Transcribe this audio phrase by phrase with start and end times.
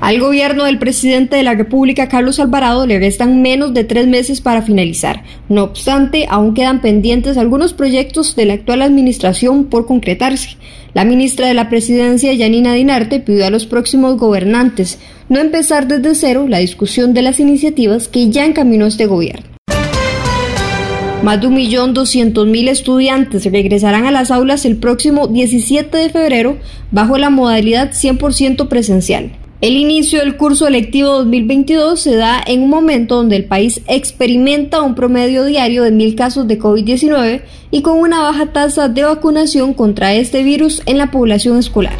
[0.00, 4.40] Al gobierno del presidente de la República, Carlos Alvarado, le restan menos de tres meses
[4.40, 5.24] para finalizar.
[5.50, 10.56] No obstante, aún quedan pendientes algunos proyectos de la actual administración por concretarse.
[10.94, 16.14] La ministra de la Presidencia, Yanina Dinarte, pidió a los próximos gobernantes no empezar desde
[16.14, 19.46] cero la discusión de las iniciativas que ya encaminó este gobierno.
[21.22, 26.08] Más de un millón doscientos mil estudiantes regresarán a las aulas el próximo 17 de
[26.08, 26.56] febrero
[26.90, 29.32] bajo la modalidad 100% presencial.
[29.60, 34.80] El inicio del curso electivo 2022 se da en un momento donde el país experimenta
[34.80, 39.74] un promedio diario de mil casos de COVID-19 y con una baja tasa de vacunación
[39.74, 41.92] contra este virus en la población escolar.